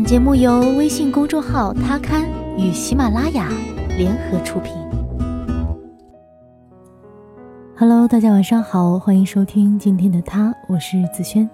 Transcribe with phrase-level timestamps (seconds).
[0.00, 3.52] 本节目由微信公众号“他刊”与喜马拉雅
[3.98, 4.72] 联合出品。
[7.76, 11.46] Hello，大家晚上好，欢迎收听今天的他，我是子轩。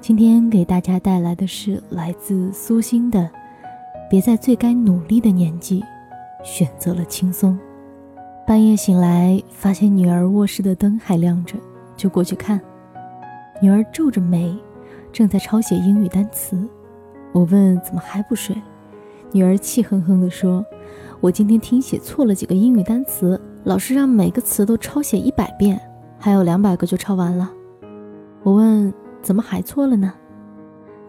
[0.00, 3.28] 今天给大家带来的是来自苏欣的
[4.08, 5.84] ：“别在最该努力的年纪，
[6.42, 7.58] 选择了轻松。”
[8.48, 11.54] 半夜醒来，发现女儿卧室的灯还亮着，
[11.98, 12.58] 就过去看。
[13.60, 14.56] 女儿皱着眉，
[15.12, 16.66] 正在抄写英语单词。
[17.32, 18.56] 我问怎么还不睡，
[19.30, 20.66] 女儿气哼哼地说
[21.20, 25.80] ：“我今天听写错了几个英语单词，老师让每个词都抄写一百遍，
[26.18, 27.48] 还有两百个就抄完了。”
[28.42, 30.12] 我问怎么还错了呢？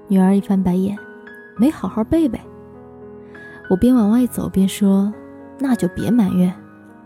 [0.07, 0.95] 女儿一翻白眼，
[1.57, 2.39] 没好好背呗。
[3.67, 5.11] 我边往外走边说
[5.57, 6.53] ：“那就别埋怨，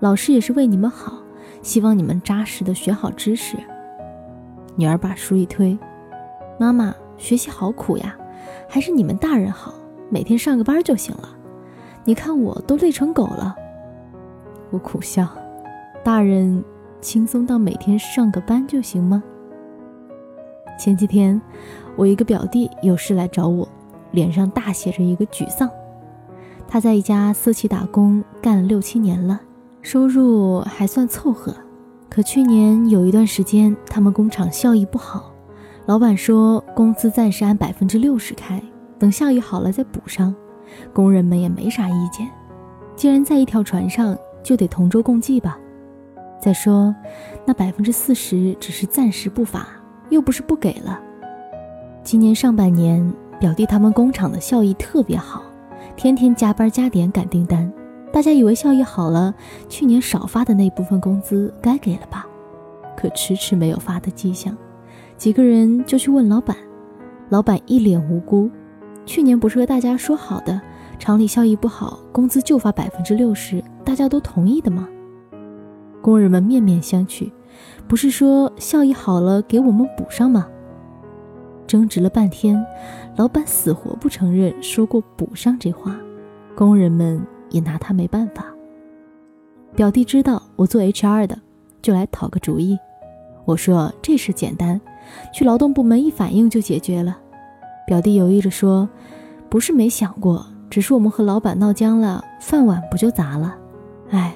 [0.01, 1.19] 老师也是为你们好，
[1.61, 3.55] 希望你们扎实的学好知识。”
[4.75, 5.77] 女儿把书一推
[6.59, 8.13] ：“妈妈，学习好苦呀。”
[8.67, 9.73] 还是你们大人好，
[10.09, 11.29] 每天上个班就行了。
[12.03, 13.55] 你看我都累成狗了。
[14.69, 15.27] 我苦笑，
[16.03, 16.63] 大人
[17.01, 19.23] 轻松到每天上个班就行吗？
[20.77, 21.41] 前几天，
[21.95, 23.67] 我一个表弟有事来找我，
[24.11, 25.69] 脸上大写着一个沮丧。
[26.67, 29.39] 他在一家私企打工，干了六七年了，
[29.81, 31.53] 收入还算凑合。
[32.09, 35.31] 可去年有一段时间，他们工厂效益不好。
[35.85, 38.59] 老板说，工资暂时按百分之六十开，
[38.97, 40.33] 等效益好了再补上。
[40.91, 42.27] 工人们也没啥意见。
[42.95, 45.59] 既然在一条船上，就得同舟共济吧。
[46.41, 46.93] 再说，
[47.45, 49.67] 那百分之四十只是暂时不发，
[50.09, 50.99] 又不是不给了。
[52.03, 55.43] 今年上半年，表弟他们工厂的效益特别好，
[55.95, 57.71] 天天加班加点赶订单。
[58.11, 59.31] 大家以为效益好了，
[59.69, 62.25] 去年少发的那部分工资该给了吧？
[62.97, 64.57] 可迟迟没有发的迹象。
[65.17, 66.55] 几个人就去问老板，
[67.29, 68.49] 老板一脸无辜。
[69.05, 70.59] 去年不是和大家说好的，
[70.99, 74.89] 厂里效益不好，工资就发百分之六十，大家都同意的吗？
[76.01, 77.31] 工人们面面相觑，
[77.87, 80.47] 不是说效益好了给我们补上吗？
[81.65, 82.63] 争执了半天，
[83.15, 85.95] 老板死活不承认说过补上这话，
[86.55, 88.45] 工人们也拿他没办法。
[89.75, 91.39] 表弟知道我做 HR 的，
[91.81, 92.77] 就来讨个主意。
[93.45, 94.79] 我说这事简单。
[95.33, 97.17] 去劳动部门一反映就解决了。
[97.87, 98.89] 表弟犹豫着说
[99.49, 103.55] ：“不是没想过，只是我们和老板闹僵了，饭碗不就砸了？
[104.09, 104.35] 哎，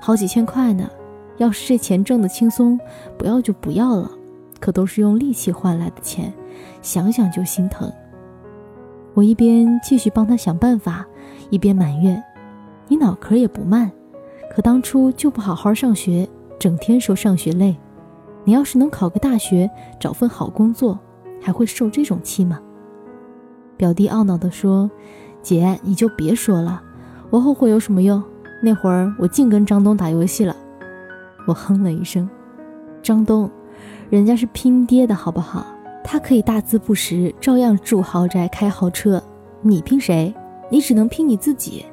[0.00, 0.88] 好几千块呢。
[1.36, 2.78] 要是这钱挣得轻松，
[3.16, 4.10] 不要就不要了。
[4.58, 6.32] 可都是用力气换来的钱，
[6.82, 7.92] 想想就心疼。”
[9.14, 11.06] 我一边继续帮他想办法，
[11.50, 12.22] 一边埋怨
[12.88, 13.90] ：“你脑壳也不慢，
[14.52, 17.76] 可当初就不好好上学，整天说上学累。”
[18.48, 19.70] 你要是能考个大学，
[20.00, 20.98] 找份好工作，
[21.38, 22.58] 还会受这种气吗？
[23.76, 24.90] 表弟懊恼地说
[25.44, 26.82] ：“姐，你就别说了，
[27.28, 28.24] 我后悔有什么用？
[28.62, 30.56] 那会儿我净跟张东打游戏了。”
[31.46, 32.26] 我哼了一声
[33.04, 33.50] ：“张东，
[34.08, 35.66] 人家是拼爹的好不好？
[36.02, 39.22] 他可以大字不识，照样住豪宅、开豪车。
[39.60, 40.34] 你拼谁？
[40.70, 41.84] 你只能拼你自己。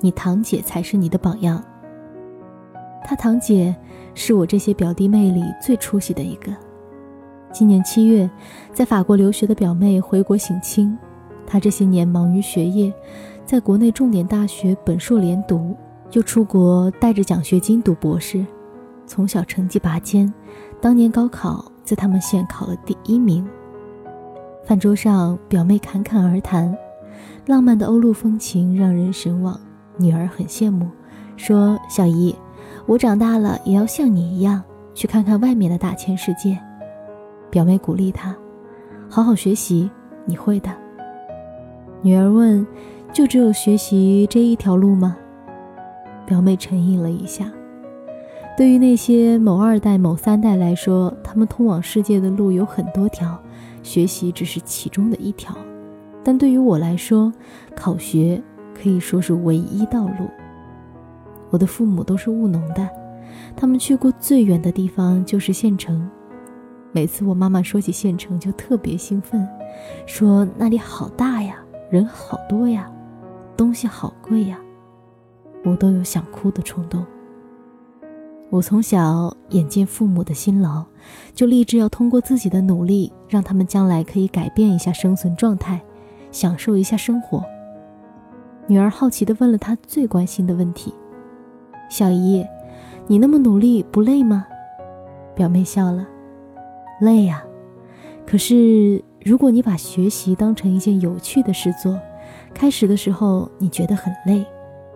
[0.00, 1.62] 你堂姐才是你的榜样。
[3.04, 3.74] 他堂姐。”
[4.20, 6.52] 是我这些表弟妹里最出息的一个。
[7.52, 8.28] 今年七月，
[8.72, 10.98] 在法国留学的表妹回国省亲，
[11.46, 12.92] 她这些年忙于学业，
[13.46, 15.76] 在国内重点大学本硕连读，
[16.10, 18.44] 又出国带着奖学金读博士，
[19.06, 20.34] 从小成绩拔尖，
[20.80, 23.46] 当年高考在他们县考了第一名。
[24.64, 26.76] 饭桌上，表妹侃侃而谈，
[27.46, 29.60] 浪漫的欧陆风情让人神往，
[29.96, 30.88] 女儿很羡慕，
[31.36, 32.34] 说：“小姨。”
[32.88, 34.62] 我长大了也要像你一样
[34.94, 36.58] 去看看外面的大千世界。
[37.50, 38.34] 表妹鼓励她，
[39.10, 39.90] 好好学习，
[40.24, 40.70] 你会的。
[42.00, 42.66] 女儿问
[43.12, 45.18] ：“就只有学习这一条路吗？”
[46.24, 47.52] 表妹沉吟了一下。
[48.56, 53.38] 对于那些某二代、某三代来说，他们通往世界的路有很多条，
[53.82, 55.54] 学习只是其中的一条。
[56.24, 57.30] 但对于我来说，
[57.76, 58.42] 考学
[58.74, 60.30] 可以说是唯一道路。
[61.50, 62.88] 我的父母都是务农的，
[63.56, 66.08] 他们去过最远的地方就是县城。
[66.92, 69.46] 每次我妈妈说起县城，就特别兴奋，
[70.06, 71.56] 说那里好大呀，
[71.90, 72.90] 人好多呀，
[73.56, 74.58] 东西好贵呀，
[75.64, 77.04] 我都有想哭的冲动。
[78.50, 80.82] 我从小眼见父母的辛劳，
[81.34, 85.78] 就立志要通过自己的努力，让他们将来可以改变一下生存状态，
[86.32, 87.44] 享受一下生活。
[88.66, 90.94] 女儿好奇地问了她最关心的问题。
[91.88, 92.46] 小姨，
[93.06, 94.46] 你那么努力不累吗？
[95.34, 96.06] 表妹笑了，
[97.00, 97.42] 累呀。
[98.26, 101.98] 可是如果你把学习当成一件有趣的事做，
[102.52, 104.44] 开始的时候你觉得很累，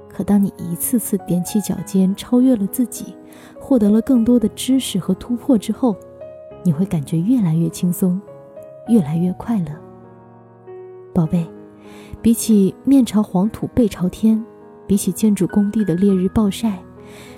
[0.08, 3.16] 可当你一次次踮起脚尖超越了自己，
[3.58, 5.96] 获得了更多的知识和突破之后，
[6.62, 8.20] 你会感觉越来越轻松，
[8.88, 9.66] 越来越快乐。
[11.14, 11.46] 宝贝，
[12.20, 14.44] 比起面朝黄土背朝天，
[14.86, 16.78] 比起建筑工地的烈日暴晒，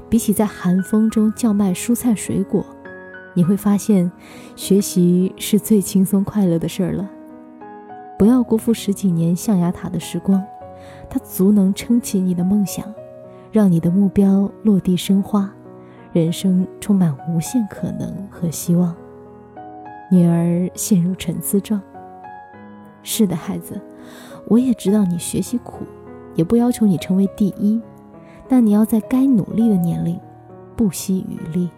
[0.09, 2.65] 比起在寒风中叫卖蔬菜水果，
[3.35, 4.11] 你会发现，
[4.57, 7.09] 学习是最轻松快乐的事儿了。
[8.19, 10.43] 不要辜负十几年象牙塔的时光，
[11.11, 12.85] 它足能撑起你的梦想，
[13.53, 15.53] 让你的目标落地生花，
[16.13, 18.95] 人生充满无限可能和希望。
[20.11, 21.81] 女儿陷入沉思状。
[23.03, 23.81] 是的，孩子，
[24.47, 25.85] 我也知道你学习苦，
[26.35, 27.81] 也不要求你成为第一，
[28.49, 30.19] 但你要在该努力的年龄，
[30.77, 31.71] 不惜余力。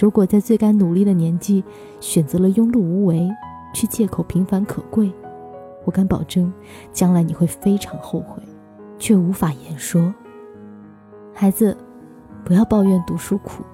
[0.00, 1.64] 如果在最该努力的年纪
[1.98, 3.28] 选择了庸碌无为，
[3.74, 5.12] 去借口平凡可贵，
[5.84, 6.52] 我敢保证，
[6.92, 8.42] 将来你会非常后悔，
[8.98, 10.14] 却无法言说。
[11.34, 11.76] 孩子，
[12.44, 13.64] 不要抱怨读书苦，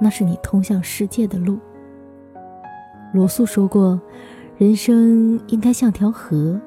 [0.00, 1.58] 那是你通向世界的路。
[3.12, 4.00] 罗素说过，
[4.56, 6.60] 人生应该像条河，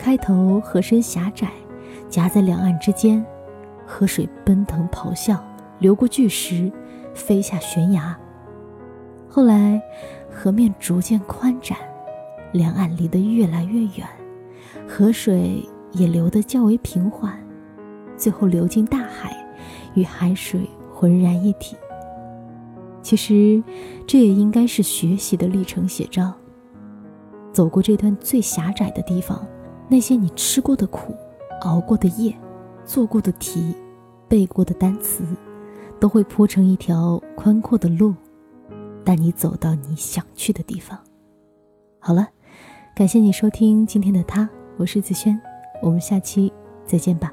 [0.00, 1.50] 开头河身狭窄，
[2.08, 3.22] 夹在两岸之间，
[3.84, 5.38] 河水奔腾咆哮，
[5.78, 6.72] 流过巨石。
[7.12, 8.16] 飞下悬崖。
[9.28, 9.82] 后来，
[10.30, 11.76] 河面逐渐宽展，
[12.52, 14.06] 两岸离得越来越远，
[14.88, 17.36] 河水也流得较为平缓，
[18.16, 19.36] 最后流进大海，
[19.94, 20.60] 与海水
[20.94, 21.76] 浑然一体。
[23.02, 23.62] 其实，
[24.06, 26.32] 这也应该是学习的历程写照。
[27.52, 29.44] 走过这段最狭窄的地方，
[29.90, 31.14] 那些你吃过的苦、
[31.62, 32.34] 熬过的夜、
[32.84, 33.74] 做过的题、
[34.28, 35.24] 背过的单词。
[36.00, 38.14] 都会铺成一条宽阔的路，
[39.04, 40.98] 带你走到你想去的地方。
[41.98, 42.26] 好了，
[42.96, 44.48] 感谢你收听今天的他，
[44.78, 45.38] 我是子轩，
[45.82, 46.50] 我们下期
[46.86, 47.30] 再见吧。